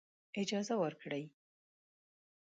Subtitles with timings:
[0.41, 1.23] اجازه ورکړي.